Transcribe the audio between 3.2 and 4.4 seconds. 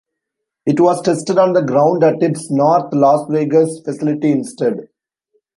Vegas facility